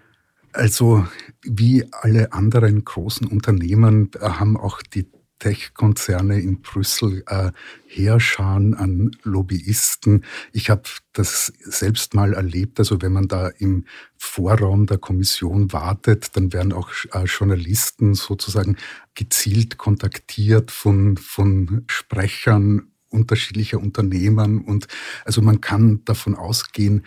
Also 0.54 1.08
wie 1.42 1.86
alle 1.92 2.32
anderen 2.32 2.86
großen 2.86 3.28
Unternehmen 3.28 4.12
äh, 4.20 4.30
haben 4.30 4.56
auch 4.56 4.82
die 4.82 5.08
Tech-Konzerne 5.40 6.40
in 6.40 6.62
Brüssel 6.62 7.24
äh, 7.28 7.52
Heerscharen 7.88 8.76
an 8.76 9.12
Lobbyisten. 9.24 10.24
Ich 10.54 10.70
habe 10.70 10.84
das 11.12 11.52
selbst 11.60 12.14
mal 12.14 12.34
erlebt. 12.34 12.80
Also 12.80 13.02
wenn 13.02 13.12
man 13.12 13.28
da 13.28 13.50
im 13.50 13.86
Vorraum 14.18 14.86
der 14.86 15.00
Kommission 15.00 15.74
wartet, 15.74 16.38
dann 16.38 16.54
werden 16.54 16.72
auch 16.72 16.90
äh, 17.12 17.26
Journalisten 17.26 18.14
sozusagen 18.14 18.78
gezielt 19.16 19.78
kontaktiert 19.78 20.72
von, 20.72 21.18
von 21.18 21.84
Sprechern 21.88 22.94
unterschiedlicher 23.10 23.80
Unternehmen. 23.80 24.64
Und 24.64 24.88
also 25.26 25.42
man 25.42 25.62
kann 25.62 26.06
davon 26.06 26.36
ausgehen, 26.36 27.06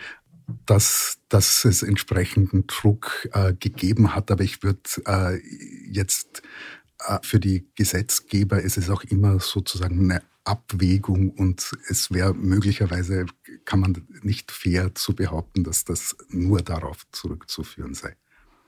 dass, 0.65 1.19
dass 1.29 1.65
es 1.65 1.83
entsprechenden 1.83 2.67
Druck 2.67 3.27
äh, 3.33 3.53
gegeben 3.53 4.15
hat. 4.15 4.31
Aber 4.31 4.43
ich 4.43 4.63
würde 4.63 4.79
äh, 5.05 5.39
jetzt 5.89 6.41
äh, 7.05 7.19
für 7.21 7.39
die 7.39 7.67
Gesetzgeber 7.75 8.61
ist 8.61 8.77
es 8.77 8.89
auch 8.89 9.03
immer 9.03 9.39
sozusagen 9.39 9.99
eine 9.99 10.21
Abwägung 10.45 11.31
und 11.31 11.77
es 11.89 12.11
wäre 12.11 12.33
möglicherweise, 12.33 13.25
kann 13.65 13.81
man 13.81 14.07
nicht 14.21 14.51
fair 14.51 14.95
zu 14.95 15.13
behaupten, 15.13 15.65
dass 15.65 15.83
das 15.83 16.15
nur 16.29 16.61
darauf 16.61 17.05
zurückzuführen 17.11 17.93
sei. 17.93 18.15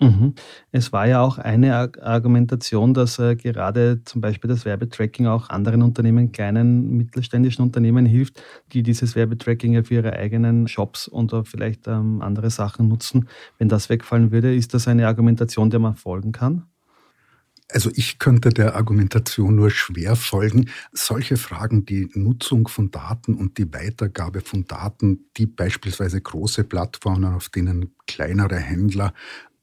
Mhm. 0.01 0.33
Es 0.71 0.93
war 0.93 1.07
ja 1.07 1.21
auch 1.21 1.37
eine 1.37 1.75
Argumentation, 2.01 2.93
dass 2.93 3.19
äh, 3.19 3.35
gerade 3.35 4.01
zum 4.05 4.21
Beispiel 4.21 4.49
das 4.49 4.63
Werbetracking 4.63 5.27
auch 5.27 5.49
anderen 5.49 5.81
Unternehmen, 5.81 6.31
kleinen 6.31 6.95
mittelständischen 6.95 7.65
Unternehmen 7.65 8.05
hilft, 8.05 8.41
die 8.71 8.81
dieses 8.81 9.15
Werbetracking 9.17 9.73
ja 9.73 9.83
für 9.83 9.95
ihre 9.95 10.13
eigenen 10.13 10.69
Shops 10.69 11.09
und 11.09 11.33
vielleicht 11.45 11.87
ähm, 11.87 12.21
andere 12.21 12.49
Sachen 12.49 12.87
nutzen. 12.87 13.27
Wenn 13.57 13.67
das 13.67 13.89
wegfallen 13.89 14.31
würde, 14.31 14.55
ist 14.55 14.73
das 14.73 14.87
eine 14.87 15.05
Argumentation, 15.05 15.69
der 15.69 15.79
man 15.79 15.95
folgen 15.95 16.31
kann? 16.31 16.63
Also 17.71 17.91
ich 17.93 18.17
könnte 18.17 18.49
der 18.49 18.75
Argumentation 18.75 19.55
nur 19.55 19.69
schwer 19.69 20.15
folgen. 20.15 20.69
Solche 20.91 21.37
Fragen, 21.37 21.85
die 21.85 22.09
Nutzung 22.15 22.67
von 22.67 22.89
Daten 22.89 23.35
und 23.35 23.59
die 23.59 23.71
Weitergabe 23.71 24.41
von 24.41 24.65
Daten, 24.65 25.29
die 25.37 25.45
beispielsweise 25.45 26.19
große 26.19 26.63
Plattformen, 26.63 27.25
auf 27.25 27.49
denen 27.49 27.93
kleinere 28.07 28.57
Händler 28.57 29.13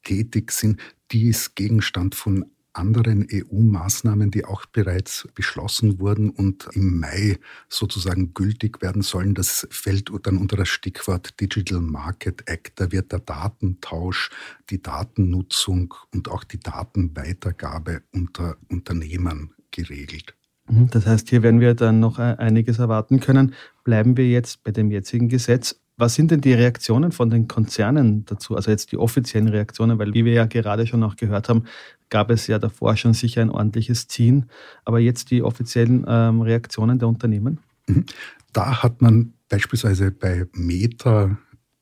tätig 0.07 0.51
sind, 0.51 0.79
die 1.11 1.27
ist 1.27 1.55
Gegenstand 1.55 2.15
von 2.15 2.45
anderen 2.73 3.27
EU-Maßnahmen, 3.31 4.31
die 4.31 4.45
auch 4.45 4.65
bereits 4.67 5.27
beschlossen 5.33 5.99
wurden 5.99 6.29
und 6.29 6.69
im 6.73 6.99
Mai 6.99 7.39
sozusagen 7.69 8.33
gültig 8.33 8.81
werden 8.81 9.01
sollen. 9.01 9.33
Das 9.33 9.67
fällt 9.71 10.11
dann 10.23 10.37
unter 10.37 10.55
das 10.55 10.69
Stichwort 10.69 11.39
Digital 11.41 11.81
Market 11.81 12.47
Act. 12.47 12.79
Da 12.79 12.91
wird 12.91 13.11
der 13.11 13.19
Datentausch, 13.19 14.29
die 14.69 14.81
Datennutzung 14.81 15.93
und 16.13 16.29
auch 16.29 16.43
die 16.43 16.59
Datenweitergabe 16.59 18.03
unter 18.13 18.57
Unternehmen 18.69 19.53
geregelt. 19.71 20.35
Mhm, 20.69 20.89
das 20.91 21.05
heißt, 21.05 21.29
hier 21.29 21.43
werden 21.43 21.59
wir 21.59 21.73
dann 21.73 21.99
noch 21.99 22.19
e-, 22.19 22.35
einiges 22.37 22.79
erwarten 22.79 23.19
können. 23.19 23.55
Bleiben 23.83 24.17
wir 24.17 24.27
jetzt 24.27 24.63
bei 24.63 24.71
dem 24.71 24.91
jetzigen 24.91 25.29
Gesetz. 25.29 25.79
Was 25.97 26.13
sind 26.13 26.29
denn 26.29 26.41
die 26.41 26.53
Reaktionen 26.53 27.11
von 27.11 27.31
den 27.31 27.47
Konzernen 27.47 28.23
dazu? 28.25 28.55
Also 28.55 28.69
jetzt 28.69 28.91
die 28.91 28.97
offiziellen 28.97 29.47
Reaktionen, 29.47 29.97
weil 29.97 30.13
wie 30.13 30.25
wir 30.25 30.33
ja 30.33 30.45
gerade 30.45 30.85
schon 30.85 31.03
auch 31.03 31.15
gehört 31.15 31.49
haben, 31.49 31.63
gab 32.09 32.29
es 32.29 32.45
ja 32.45 32.59
davor 32.59 32.95
schon 32.95 33.13
sicher 33.13 33.41
ein 33.41 33.49
ordentliches 33.49 34.07
Ziehen. 34.07 34.45
Aber 34.85 34.99
jetzt 34.99 35.31
die 35.31 35.41
offiziellen 35.41 36.05
ähm, 36.07 36.41
Reaktionen 36.41 36.99
der 36.99 37.07
Unternehmen? 37.07 37.59
Mhm. 37.87 38.05
Da 38.53 38.83
hat 38.83 39.01
man 39.01 39.33
beispielsweise 39.49 40.11
bei 40.11 40.45
Meta 40.53 41.37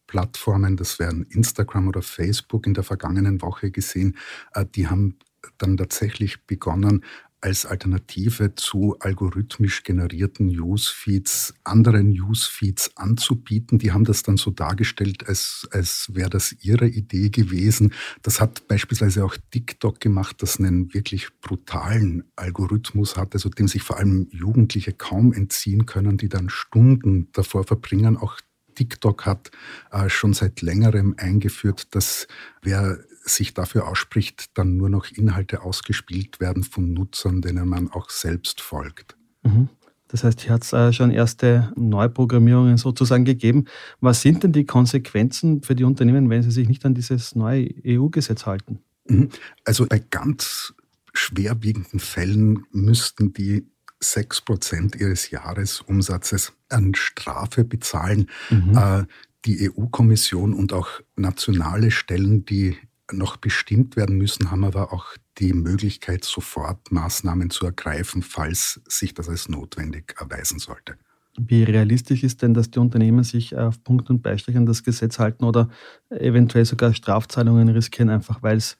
Plattformen, 0.07 0.77
das 0.77 0.97
wären 0.97 1.23
Instagram 1.23 1.89
oder 1.89 2.01
Facebook 2.01 2.67
in 2.67 2.73
der 2.73 2.83
vergangenen 2.83 3.41
Woche 3.41 3.69
gesehen, 3.71 4.17
äh, 4.53 4.65
die 4.65 4.87
haben 4.87 5.17
dann 5.57 5.77
tatsächlich 5.77 6.45
begonnen, 6.45 7.03
als 7.45 7.67
Alternative 7.67 8.55
zu 8.55 8.95
algorithmisch 8.99 9.83
generierten 9.83 10.47
Newsfeeds 10.47 11.53
andere 11.63 12.03
Newsfeeds 12.03 12.97
anzubieten. 12.97 13.77
Die 13.77 13.91
haben 13.91 14.03
das 14.03 14.23
dann 14.23 14.37
so 14.37 14.49
dargestellt, 14.49 15.27
als, 15.27 15.67
als 15.69 16.09
wäre 16.11 16.31
das 16.31 16.55
ihre 16.63 16.87
Idee 16.87 17.29
gewesen. 17.29 17.93
Das 18.23 18.41
hat 18.41 18.67
beispielsweise 18.67 19.23
auch 19.23 19.37
TikTok 19.51 19.99
gemacht, 19.99 20.37
das 20.41 20.57
einen 20.57 20.91
wirklich 20.95 21.27
brutalen 21.39 22.23
Algorithmus 22.35 23.15
hat, 23.15 23.35
also 23.35 23.49
dem 23.49 23.67
sich 23.67 23.83
vor 23.83 23.99
allem 23.99 24.27
Jugendliche 24.31 24.93
kaum 24.93 25.31
entziehen 25.31 25.85
können, 25.85 26.17
die 26.17 26.29
dann 26.29 26.49
Stunden 26.49 27.27
davor 27.31 27.63
verbringen, 27.63 28.17
auch 28.17 28.39
TikTok 28.73 29.27
hat 29.27 29.51
äh, 29.91 30.09
schon 30.09 30.33
seit 30.33 30.63
längerem 30.63 31.13
eingeführt, 31.17 31.93
dass 31.93 32.27
wer 32.63 32.97
sich 33.25 33.53
dafür 33.53 33.87
ausspricht, 33.87 34.57
dann 34.57 34.77
nur 34.77 34.89
noch 34.89 35.11
Inhalte 35.11 35.63
ausgespielt 35.63 36.39
werden 36.39 36.63
von 36.63 36.93
Nutzern, 36.93 37.41
denen 37.41 37.67
man 37.67 37.89
auch 37.89 38.09
selbst 38.09 38.61
folgt. 38.61 39.17
Mhm. 39.43 39.69
Das 40.07 40.23
heißt, 40.23 40.41
hier 40.41 40.53
hat 40.53 40.63
es 40.63 40.71
äh, 40.71 40.93
schon 40.93 41.11
erste 41.11 41.73
Neuprogrammierungen 41.75 42.77
sozusagen 42.77 43.25
gegeben. 43.25 43.65
Was 43.99 44.21
sind 44.21 44.43
denn 44.43 44.53
die 44.53 44.65
Konsequenzen 44.65 45.63
für 45.63 45.75
die 45.75 45.83
Unternehmen, 45.83 46.29
wenn 46.29 46.43
sie 46.43 46.51
sich 46.51 46.69
nicht 46.69 46.85
an 46.85 46.93
dieses 46.93 47.35
neue 47.35 47.69
EU-Gesetz 47.85 48.45
halten? 48.45 48.79
Mhm. 49.07 49.29
Also 49.65 49.87
bei 49.87 49.99
ganz 49.99 50.73
schwerwiegenden 51.13 51.99
Fällen 51.99 52.65
müssten 52.71 53.33
die 53.33 53.65
6% 54.01 54.99
ihres 54.99 55.31
Jahresumsatzes 55.31 56.53
an 56.69 56.93
Strafe 56.93 57.63
bezahlen. 57.63 58.29
Mhm. 58.49 58.77
Äh, 58.77 59.03
die 59.45 59.69
EU-Kommission 59.69 60.53
und 60.53 60.73
auch 60.73 60.89
nationale 61.15 61.91
Stellen, 61.91 62.45
die 62.45 62.77
noch 63.11 63.37
bestimmt 63.37 63.95
werden 63.95 64.17
müssen, 64.17 64.51
haben 64.51 64.63
aber 64.63 64.93
auch 64.93 65.15
die 65.37 65.53
Möglichkeit, 65.53 66.23
sofort 66.23 66.91
Maßnahmen 66.91 67.49
zu 67.49 67.65
ergreifen, 67.65 68.21
falls 68.21 68.81
sich 68.87 69.13
das 69.13 69.29
als 69.29 69.49
notwendig 69.49 70.15
erweisen 70.19 70.59
sollte. 70.59 70.97
Wie 71.37 71.63
realistisch 71.63 72.23
ist 72.23 72.41
denn, 72.41 72.53
dass 72.53 72.71
die 72.71 72.79
Unternehmen 72.79 73.23
sich 73.23 73.55
auf 73.57 73.83
Punkt 73.83 74.09
und 74.09 74.23
Beistrich 74.23 74.55
an 74.55 74.65
das 74.65 74.83
Gesetz 74.83 75.19
halten 75.19 75.43
oder 75.43 75.69
eventuell 76.09 76.63
sogar 76.63 76.93
Strafzahlungen 76.93 77.67
riskieren, 77.67 78.09
einfach 78.09 78.41
weil 78.41 78.57
es 78.57 78.77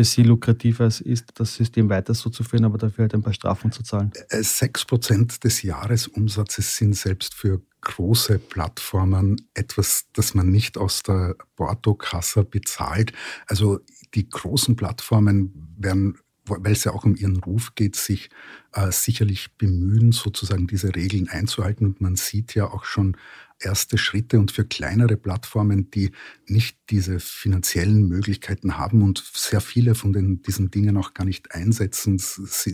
für 0.00 0.04
sie 0.04 0.22
lukrativer 0.22 0.86
ist, 0.86 1.26
das 1.34 1.54
System 1.56 1.90
weiter 1.90 2.14
so 2.14 2.30
zu 2.30 2.42
führen, 2.42 2.64
aber 2.64 2.78
dafür 2.78 3.02
halt 3.02 3.12
ein 3.12 3.20
paar 3.20 3.34
Strafen 3.34 3.70
zu 3.70 3.82
zahlen? 3.82 4.10
Äh, 4.30 4.42
sechs 4.42 4.86
Prozent 4.86 5.44
des 5.44 5.62
Jahresumsatzes 5.62 6.74
sind 6.74 6.96
selbst 6.96 7.34
für 7.34 7.60
große 7.82 8.38
Plattformen 8.38 9.36
etwas, 9.52 10.06
das 10.14 10.32
man 10.32 10.48
nicht 10.48 10.78
aus 10.78 11.02
der 11.02 11.36
Portokasse 11.54 12.44
bezahlt. 12.44 13.12
Also 13.46 13.80
die 14.14 14.26
großen 14.26 14.74
Plattformen 14.74 15.74
werden 15.76 16.16
weil 16.46 16.72
es 16.72 16.82
ja 16.82 16.92
auch 16.92 17.04
um 17.04 17.14
ihren 17.14 17.36
Ruf 17.36 17.76
geht, 17.76 17.94
sich 17.94 18.28
äh, 18.72 18.90
sicherlich 18.90 19.56
bemühen, 19.56 20.10
sozusagen 20.10 20.66
diese 20.66 20.96
Regeln 20.96 21.28
einzuhalten. 21.28 21.86
Und 21.86 22.00
man 22.00 22.16
sieht 22.16 22.56
ja 22.56 22.64
auch 22.64 22.84
schon 22.84 23.16
erste 23.60 23.98
Schritte 23.98 24.38
und 24.38 24.50
für 24.50 24.64
kleinere 24.64 25.16
Plattformen, 25.16 25.90
die 25.90 26.12
nicht 26.46 26.78
diese 26.90 27.20
finanziellen 27.20 28.08
Möglichkeiten 28.08 28.76
haben 28.76 29.02
und 29.02 29.22
sehr 29.34 29.60
viele 29.60 29.94
von 29.94 30.12
den, 30.12 30.42
diesen 30.42 30.70
Dingen 30.70 30.96
auch 30.96 31.14
gar 31.14 31.24
nicht 31.24 31.54
einsetzen, 31.54 32.20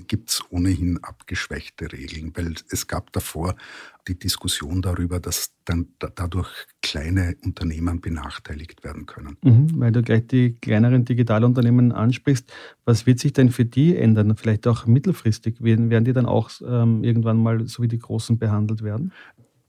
gibt 0.07 0.31
es 0.31 0.43
ohnehin 0.51 1.03
abgeschwächte 1.03 1.93
Regeln, 1.93 2.33
weil 2.35 2.55
es 2.71 2.87
gab 2.87 3.13
davor 3.13 3.57
die 4.09 4.19
Diskussion 4.19 4.83
darüber, 4.83 5.21
dass 5.21 5.53
dann 5.65 5.89
dadurch 5.99 6.49
kleine 6.81 7.37
Unternehmen 7.45 8.01
benachteiligt 8.01 8.85
werden 8.85 9.07
können. 9.07 9.37
Mhm, 9.43 9.81
weil 9.81 9.91
du 9.91 10.03
gleich 10.03 10.27
die 10.29 10.55
kleineren 10.55 11.05
Digitalunternehmen 11.05 11.91
ansprichst, 11.91 12.53
was 12.85 13.07
wird 13.07 13.19
sich 13.19 13.33
denn 13.33 13.51
für 13.51 13.65
die 13.65 13.97
ändern? 13.97 14.37
Vielleicht 14.37 14.69
auch 14.69 14.87
mittelfristig? 14.87 15.61
Werden, 15.61 15.91
werden 15.91 16.05
die 16.05 16.13
dann 16.13 16.27
auch 16.27 16.51
ähm, 16.65 17.03
irgendwann 17.03 17.39
mal 17.39 17.67
so 17.67 17.83
wie 17.83 17.89
die 17.89 17.99
Großen 17.99 18.39
behandelt 18.39 18.83
werden? 18.83 19.13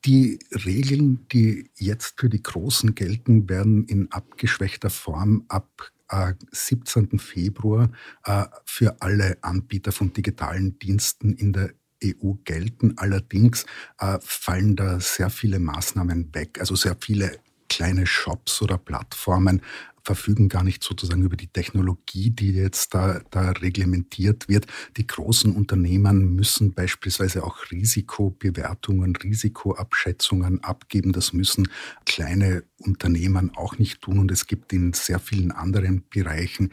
Die 0.05 0.39
Regeln, 0.65 1.27
die 1.31 1.69
jetzt 1.75 2.19
für 2.19 2.29
die 2.29 2.43
Großen 2.43 2.95
gelten, 2.95 3.49
werden 3.49 3.85
in 3.85 4.11
abgeschwächter 4.11 4.89
Form 4.89 5.45
ab 5.47 5.91
äh, 6.09 6.33
17. 6.51 7.19
Februar 7.19 7.89
äh, 8.25 8.45
für 8.65 9.01
alle 9.01 9.37
Anbieter 9.41 9.91
von 9.91 10.13
digitalen 10.13 10.79
Diensten 10.79 11.33
in 11.33 11.53
der 11.53 11.73
EU 12.03 12.33
gelten. 12.43 12.97
Allerdings 12.97 13.65
äh, 13.99 14.19
fallen 14.21 14.75
da 14.75 14.99
sehr 14.99 15.29
viele 15.29 15.59
Maßnahmen 15.59 16.33
weg, 16.33 16.59
also 16.59 16.75
sehr 16.75 16.95
viele 16.99 17.39
kleine 17.69 18.05
Shops 18.05 18.61
oder 18.61 18.77
Plattformen 18.77 19.61
verfügen 20.07 20.47
gar 20.47 20.63
nicht 20.63 20.83
sozusagen 20.83 21.21
über 21.21 21.35
die 21.35 21.49
Technologie, 21.49 22.29
die 22.29 22.53
jetzt 22.53 22.93
da, 22.93 23.19
da 23.29 23.51
reglementiert 23.51 24.47
wird. 24.47 24.65
Die 24.95 25.05
großen 25.05 25.53
Unternehmen 25.53 26.33
müssen 26.33 26.73
beispielsweise 26.73 27.43
auch 27.43 27.69
Risikobewertungen, 27.71 29.17
Risikoabschätzungen 29.17 30.63
abgeben. 30.63 31.11
Das 31.11 31.33
müssen 31.33 31.67
kleine 32.05 32.63
Unternehmen 32.79 33.51
auch 33.53 33.77
nicht 33.77 34.01
tun. 34.01 34.19
Und 34.19 34.31
es 34.31 34.47
gibt 34.47 34.71
in 34.71 34.93
sehr 34.93 35.19
vielen 35.19 35.51
anderen 35.51 36.05
Bereichen, 36.09 36.71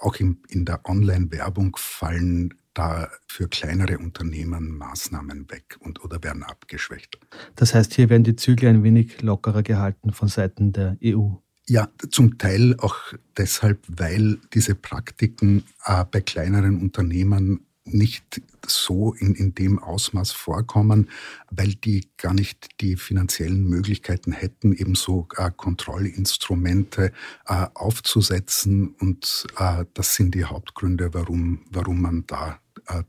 auch 0.00 0.14
in, 0.14 0.38
in 0.48 0.64
der 0.64 0.88
Online-Werbung 0.88 1.76
fallen 1.76 2.54
da 2.74 3.10
für 3.26 3.48
kleinere 3.48 3.98
Unternehmen 3.98 4.78
Maßnahmen 4.78 5.50
weg 5.50 5.76
und 5.80 6.04
oder 6.04 6.22
werden 6.22 6.44
abgeschwächt. 6.44 7.18
Das 7.56 7.74
heißt, 7.74 7.92
hier 7.94 8.08
werden 8.08 8.22
die 8.22 8.36
Zügel 8.36 8.68
ein 8.68 8.84
wenig 8.84 9.20
lockerer 9.20 9.64
gehalten 9.64 10.12
von 10.12 10.28
Seiten 10.28 10.72
der 10.72 10.96
EU. 11.02 11.38
Ja, 11.70 11.90
zum 12.08 12.38
Teil 12.38 12.76
auch 12.78 12.96
deshalb, 13.36 13.84
weil 13.88 14.38
diese 14.54 14.74
Praktiken 14.74 15.64
äh, 15.84 16.02
bei 16.10 16.22
kleineren 16.22 16.80
Unternehmen 16.80 17.66
nicht 17.84 18.40
so 18.66 19.12
in, 19.12 19.34
in 19.34 19.54
dem 19.54 19.78
Ausmaß 19.78 20.32
vorkommen, 20.32 21.10
weil 21.50 21.74
die 21.74 22.08
gar 22.16 22.32
nicht 22.32 22.80
die 22.80 22.96
finanziellen 22.96 23.64
Möglichkeiten 23.64 24.32
hätten, 24.32 24.72
eben 24.72 24.94
so 24.94 25.28
äh, 25.36 25.50
Kontrollinstrumente 25.54 27.12
äh, 27.46 27.66
aufzusetzen. 27.74 28.94
Und 28.98 29.46
äh, 29.58 29.84
das 29.92 30.14
sind 30.14 30.34
die 30.34 30.46
Hauptgründe, 30.46 31.12
warum, 31.12 31.66
warum 31.70 32.00
man 32.00 32.24
da 32.26 32.60
äh, 32.86 33.02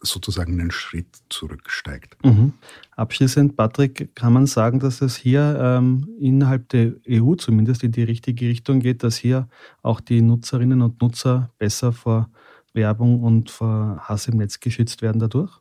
sozusagen 0.00 0.58
einen 0.58 0.70
Schritt 0.70 1.08
zurücksteigt. 1.28 2.16
Mhm. 2.24 2.54
Abschließend, 2.96 3.56
Patrick, 3.56 4.14
kann 4.14 4.32
man 4.32 4.46
sagen, 4.46 4.80
dass 4.80 5.02
es 5.02 5.16
hier 5.16 5.58
ähm, 5.60 6.08
innerhalb 6.18 6.68
der 6.70 6.94
EU 7.08 7.34
zumindest 7.34 7.84
in 7.84 7.92
die 7.92 8.02
richtige 8.02 8.48
Richtung 8.48 8.80
geht, 8.80 9.02
dass 9.02 9.16
hier 9.16 9.48
auch 9.82 10.00
die 10.00 10.22
Nutzerinnen 10.22 10.82
und 10.82 11.00
Nutzer 11.00 11.50
besser 11.58 11.92
vor 11.92 12.30
Werbung 12.72 13.22
und 13.22 13.50
vor 13.50 13.98
Hass 14.00 14.28
im 14.28 14.36
Netz 14.36 14.60
geschützt 14.60 15.02
werden 15.02 15.18
dadurch? 15.18 15.60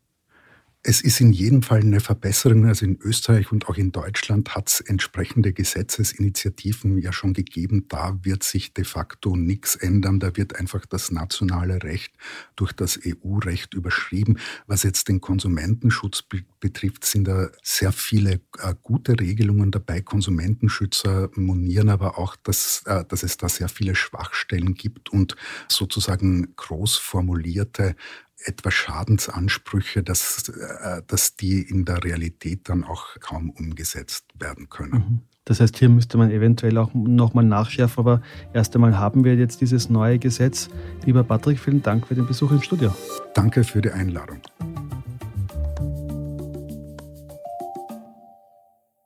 Es 0.88 1.02
ist 1.02 1.20
in 1.20 1.32
jedem 1.32 1.64
Fall 1.64 1.80
eine 1.80 2.00
Verbesserung. 2.00 2.68
Also 2.68 2.86
in 2.86 3.00
Österreich 3.02 3.52
und 3.52 3.68
auch 3.68 3.76
in 3.76 3.92
Deutschland 3.92 4.54
hat 4.54 4.70
es 4.70 4.82
entsprechende 4.82 5.52
Gesetzesinitiativen 5.52 7.00
ja 7.00 7.12
schon 7.12 7.34
gegeben. 7.34 7.88
Da 7.88 8.20
wird 8.22 8.44
sich 8.44 8.72
de 8.72 8.86
facto 8.86 9.36
nichts 9.36 9.76
ändern. 9.76 10.20
Da 10.20 10.38
wird 10.38 10.58
einfach 10.58 10.86
das 10.86 11.10
nationale 11.10 11.82
Recht 11.82 12.14
durch 12.56 12.72
das 12.72 13.00
EU-Recht 13.04 13.74
überschrieben. 13.74 14.38
Was 14.68 14.84
jetzt 14.84 15.08
den 15.08 15.22
Konsumentenschutz 15.22 16.24
betrifft, 16.60 17.04
sind 17.04 17.28
da 17.28 17.50
sehr 17.64 17.92
viele 17.92 18.42
äh, 18.60 18.76
gute 18.84 19.20
Regelungen 19.20 19.72
dabei. 19.72 20.02
Konsumentenschützer 20.02 21.32
monieren 21.34 21.90
aber 21.90 22.20
auch, 22.20 22.36
dass, 22.36 22.84
äh, 22.86 23.04
dass 23.06 23.24
es 23.24 23.38
da 23.38 23.50
sehr 23.50 23.70
viele 23.70 23.96
Schwachstellen 23.96 24.76
gibt 24.76 25.10
und 25.10 25.36
sozusagen 25.68 26.56
groß 26.56 26.98
formulierte 26.98 27.96
etwa 28.44 28.72
Schadensansprüche, 28.72 30.04
dass, 30.04 30.50
äh, 30.50 31.02
dass 31.08 31.36
die 31.36 31.62
in 31.62 31.86
der 31.86 32.04
Realität 32.04 32.70
dann 32.70 32.84
auch 32.84 33.20
kaum 33.20 33.50
umgesetzt 33.50 34.26
werden 34.40 34.70
können. 34.70 34.94
Mhm. 34.94 35.22
Das 35.46 35.60
heißt, 35.60 35.78
hier 35.78 35.90
müsste 35.90 36.18
man 36.18 36.32
eventuell 36.32 36.76
auch 36.80 36.94
nochmal 36.96 37.46
nachschärfen, 37.46 38.00
aber 38.00 38.22
erst 38.54 38.74
einmal 38.76 38.98
haben 38.98 39.24
wir 39.24 39.36
jetzt 39.36 39.62
dieses 39.62 39.90
neue 39.90 40.18
Gesetz. 40.18 40.70
Lieber 41.06 41.24
Patrick, 41.24 41.60
vielen 41.60 41.84
Dank 41.84 42.08
für 42.08 42.16
den 42.16 42.26
Besuch 42.26 42.52
im 42.52 42.64
Studio. 42.64 42.96
Danke 43.36 43.64
für 43.64 43.82
die 43.82 43.92
Einladung. 43.92 44.42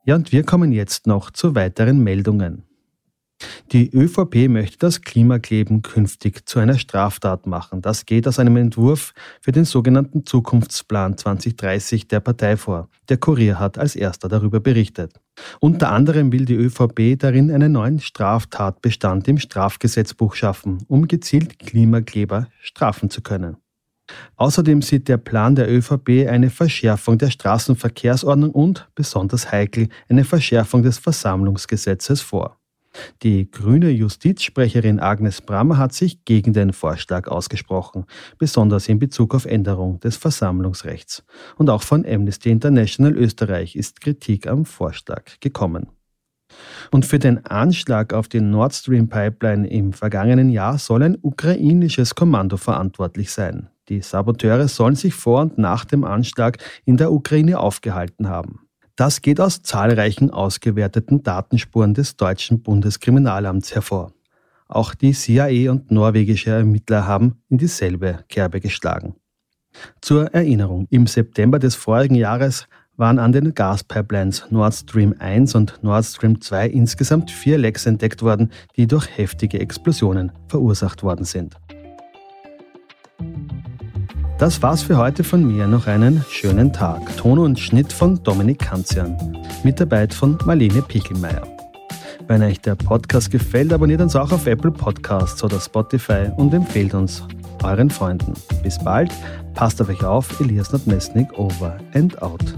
Ja, 0.06 0.14
und 0.14 0.32
wir 0.32 0.44
kommen 0.44 0.72
jetzt 0.72 1.06
noch 1.06 1.30
zu 1.30 1.54
weiteren 1.54 2.02
Meldungen. 2.02 2.69
Die 3.72 3.88
ÖVP 3.94 4.48
möchte 4.48 4.78
das 4.78 5.02
Klimakleben 5.02 5.82
künftig 5.82 6.44
zu 6.48 6.58
einer 6.58 6.76
Straftat 6.76 7.46
machen. 7.46 7.80
Das 7.82 8.04
geht 8.04 8.26
aus 8.26 8.40
einem 8.40 8.56
Entwurf 8.56 9.14
für 9.40 9.52
den 9.52 9.64
sogenannten 9.64 10.26
Zukunftsplan 10.26 11.16
2030 11.16 12.08
der 12.08 12.18
Partei 12.18 12.56
vor. 12.56 12.88
Der 13.08 13.18
Kurier 13.18 13.60
hat 13.60 13.78
als 13.78 13.94
erster 13.94 14.28
darüber 14.28 14.58
berichtet. 14.58 15.20
Unter 15.60 15.92
anderem 15.92 16.32
will 16.32 16.46
die 16.46 16.56
ÖVP 16.56 17.16
darin 17.16 17.52
einen 17.52 17.70
neuen 17.70 18.00
Straftatbestand 18.00 19.28
im 19.28 19.38
Strafgesetzbuch 19.38 20.34
schaffen, 20.34 20.78
um 20.88 21.06
gezielt 21.06 21.60
Klimakleber 21.60 22.48
strafen 22.60 23.08
zu 23.08 23.20
können. 23.22 23.56
Außerdem 24.34 24.82
sieht 24.82 25.06
der 25.06 25.18
Plan 25.18 25.54
der 25.54 25.70
ÖVP 25.70 26.28
eine 26.28 26.50
Verschärfung 26.50 27.18
der 27.18 27.30
Straßenverkehrsordnung 27.30 28.50
und, 28.50 28.88
besonders 28.96 29.52
heikel, 29.52 29.88
eine 30.08 30.24
Verschärfung 30.24 30.82
des 30.82 30.98
Versammlungsgesetzes 30.98 32.20
vor. 32.20 32.59
Die 33.22 33.50
grüne 33.50 33.90
Justizsprecherin 33.90 35.00
Agnes 35.00 35.40
Brammer 35.40 35.78
hat 35.78 35.92
sich 35.92 36.24
gegen 36.24 36.52
den 36.52 36.72
Vorschlag 36.72 37.28
ausgesprochen, 37.28 38.04
besonders 38.38 38.88
in 38.88 38.98
Bezug 38.98 39.34
auf 39.34 39.44
Änderung 39.44 40.00
des 40.00 40.16
Versammlungsrechts. 40.16 41.24
Und 41.56 41.70
auch 41.70 41.82
von 41.82 42.04
Amnesty 42.04 42.50
International 42.50 43.16
Österreich 43.16 43.76
ist 43.76 44.00
Kritik 44.00 44.46
am 44.46 44.64
Vorschlag 44.64 45.38
gekommen. 45.40 45.88
Und 46.90 47.06
für 47.06 47.18
den 47.18 47.46
Anschlag 47.46 48.12
auf 48.12 48.28
die 48.28 48.40
Nord 48.40 48.74
Stream 48.74 49.08
Pipeline 49.08 49.68
im 49.68 49.92
vergangenen 49.92 50.50
Jahr 50.50 50.78
soll 50.78 51.02
ein 51.02 51.18
ukrainisches 51.20 52.14
Kommando 52.14 52.56
verantwortlich 52.56 53.30
sein. 53.30 53.68
Die 53.88 54.00
Saboteure 54.00 54.68
sollen 54.68 54.96
sich 54.96 55.14
vor 55.14 55.42
und 55.42 55.58
nach 55.58 55.84
dem 55.84 56.04
Anschlag 56.04 56.58
in 56.84 56.96
der 56.96 57.12
Ukraine 57.12 57.58
aufgehalten 57.58 58.28
haben. 58.28 58.69
Das 59.00 59.22
geht 59.22 59.40
aus 59.40 59.62
zahlreichen 59.62 60.28
ausgewerteten 60.28 61.22
Datenspuren 61.22 61.94
des 61.94 62.18
deutschen 62.18 62.60
Bundeskriminalamts 62.60 63.74
hervor. 63.74 64.12
Auch 64.68 64.92
die 64.92 65.12
CIA 65.12 65.70
und 65.70 65.90
norwegische 65.90 66.50
Ermittler 66.50 67.06
haben 67.06 67.40
in 67.48 67.56
dieselbe 67.56 68.18
Kerbe 68.28 68.60
geschlagen. 68.60 69.14
Zur 70.02 70.34
Erinnerung, 70.34 70.86
im 70.90 71.06
September 71.06 71.58
des 71.58 71.76
vorigen 71.76 72.14
Jahres 72.14 72.66
waren 72.98 73.18
an 73.18 73.32
den 73.32 73.54
Gaspipelines 73.54 74.44
Nord 74.50 74.74
Stream 74.74 75.14
1 75.18 75.54
und 75.54 75.82
Nord 75.82 76.04
Stream 76.04 76.38
2 76.38 76.68
insgesamt 76.68 77.30
vier 77.30 77.56
Lecks 77.56 77.86
entdeckt 77.86 78.20
worden, 78.20 78.52
die 78.76 78.86
durch 78.86 79.08
heftige 79.16 79.60
Explosionen 79.60 80.30
verursacht 80.48 81.02
worden 81.02 81.24
sind. 81.24 81.56
Das 84.40 84.62
war's 84.62 84.82
für 84.82 84.96
heute 84.96 85.22
von 85.22 85.44
mir. 85.46 85.66
Noch 85.66 85.86
einen 85.86 86.24
schönen 86.30 86.72
Tag. 86.72 87.14
Ton 87.18 87.38
und 87.38 87.60
Schnitt 87.60 87.92
von 87.92 88.22
Dominik 88.22 88.60
Kanzian. 88.60 89.14
Mitarbeit 89.64 90.14
von 90.14 90.38
Marlene 90.46 90.80
Pickelmeier. 90.80 91.46
Wenn 92.26 92.42
euch 92.42 92.58
der 92.58 92.74
Podcast 92.74 93.30
gefällt, 93.30 93.70
abonniert 93.70 94.00
uns 94.00 94.16
auch 94.16 94.32
auf 94.32 94.46
Apple 94.46 94.70
Podcasts 94.70 95.44
oder 95.44 95.60
Spotify 95.60 96.30
und 96.38 96.54
empfehlt 96.54 96.94
uns 96.94 97.22
euren 97.62 97.90
Freunden. 97.90 98.32
Bis 98.62 98.82
bald, 98.82 99.12
passt 99.52 99.78
auf 99.82 99.90
euch 99.90 100.02
auf, 100.02 100.40
Elias 100.40 100.72
Notmesnik 100.72 101.38
over 101.38 101.76
and 101.92 102.22
out. 102.22 102.54